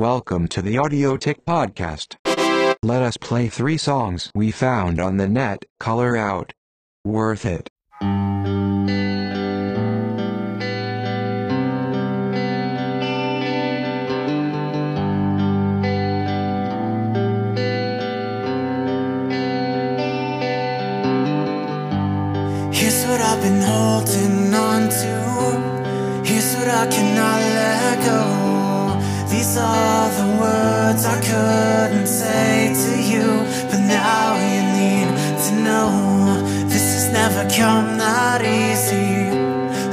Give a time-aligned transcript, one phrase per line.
[0.00, 2.16] Welcome to the Audio Tick Podcast.
[2.82, 5.66] Let us play three songs we found on the net.
[5.78, 6.54] Color out.
[7.04, 7.68] Worth it.
[22.72, 26.22] Here's what I've been holding on to.
[26.24, 28.49] Here's what I cannot let go.
[29.62, 33.28] Are the words I couldn't say to you,
[33.70, 35.08] but now you need
[35.44, 35.88] to know.
[36.72, 39.28] This has never come that easy.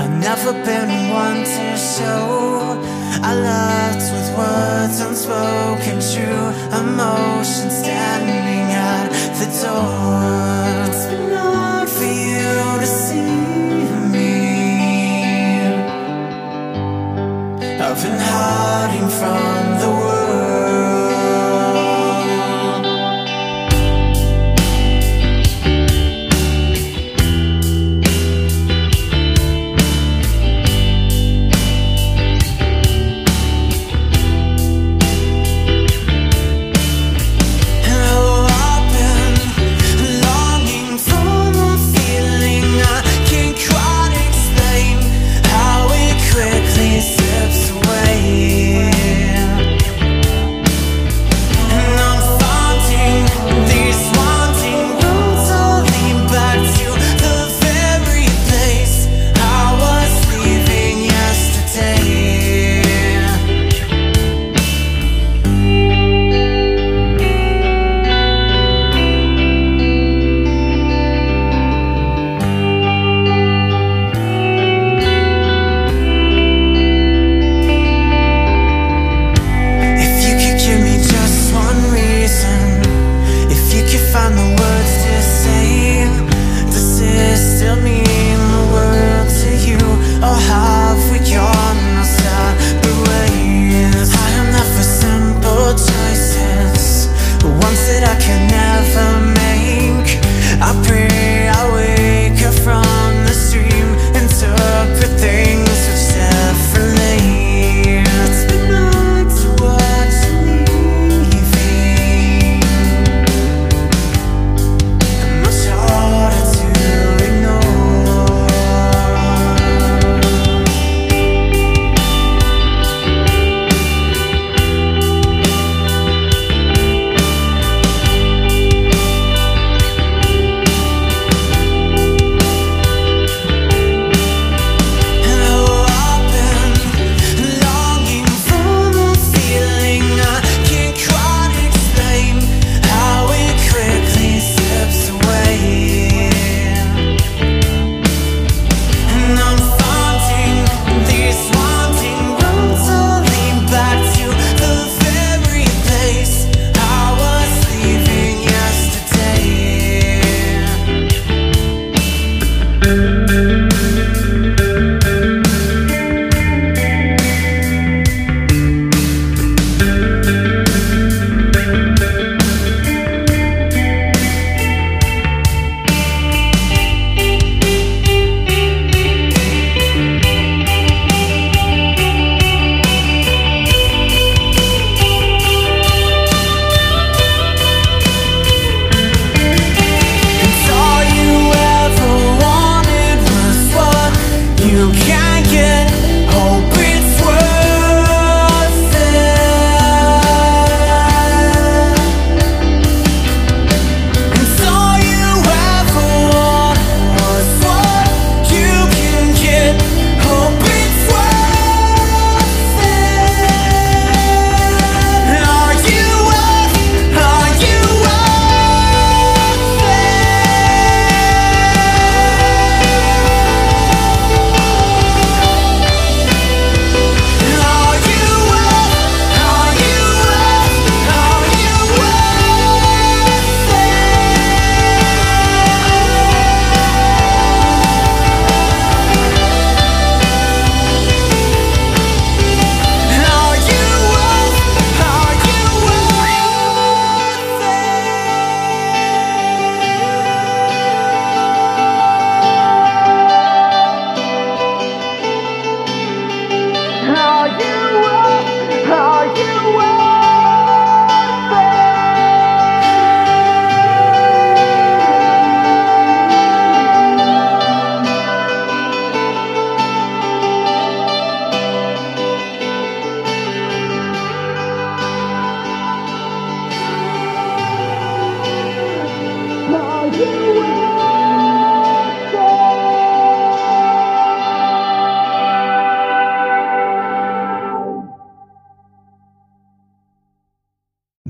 [0.00, 2.76] I've never been one to show.
[3.22, 6.46] I left with words unspoken, true
[6.80, 10.23] emotion standing at the door.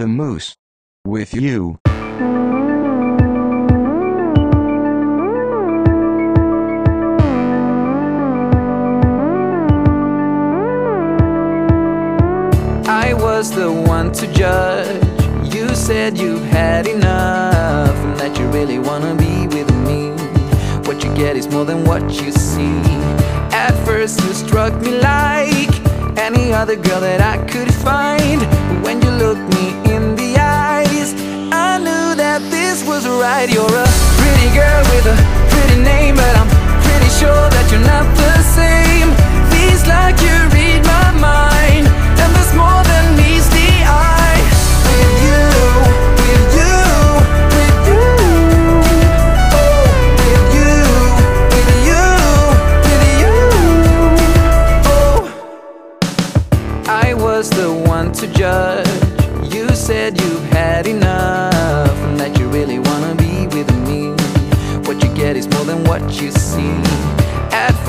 [0.00, 0.56] The Moose.
[1.04, 1.76] With you.
[12.88, 15.04] I was the one to judge.
[15.54, 20.12] You said you've had enough and that you really wanna be with me.
[20.88, 22.80] What you get is more than what you see.
[23.52, 25.68] At first, you struck me like
[26.18, 28.40] any other girl that I could find.
[28.40, 29.89] But when you looked me
[32.80, 33.48] this was right.
[33.52, 33.86] You're a
[34.16, 35.16] pretty girl with a
[35.50, 36.48] pretty name, but I'm
[36.86, 39.08] pretty sure that you're not the same.
[39.52, 41.79] Feels like you read my mind,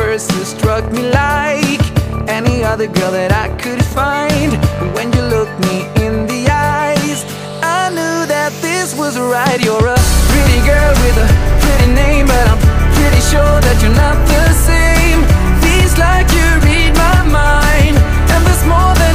[0.02, 1.82] first, struck me like
[2.28, 4.52] any other girl that I could find.
[4.96, 7.20] When you looked me in the eyes,
[7.62, 9.60] I knew that this was right.
[9.66, 11.28] You're a pretty girl with a
[11.62, 12.62] pretty name, but I'm
[12.98, 15.20] pretty sure that you're not the same.
[15.64, 17.96] Feels like you read my mind,
[18.34, 19.11] and there's more than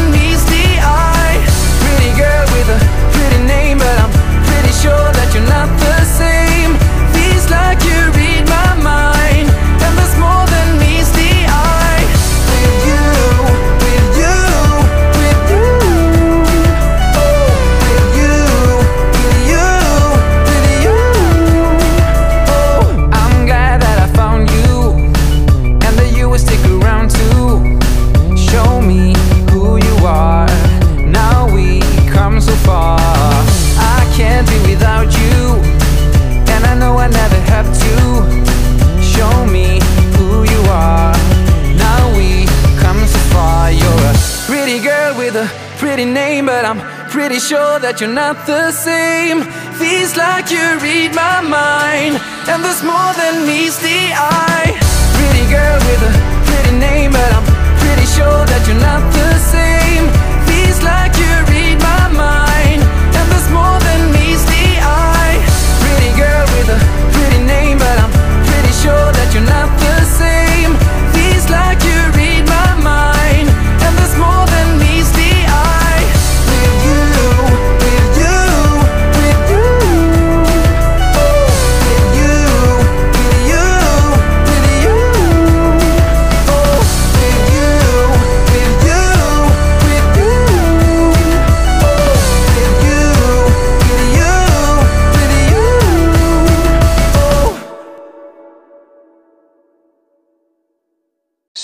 [47.79, 49.43] that you're not the same.
[49.77, 52.17] Feels like you read my mind,
[52.49, 54.73] and there's more than meets the eye.
[55.17, 56.13] Pretty girl with a
[56.47, 57.45] pretty name, but I'm
[57.83, 59.16] pretty sure that you're not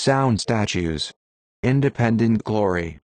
[0.05, 1.13] Soundstatues.
[1.63, 2.99] Independent glory.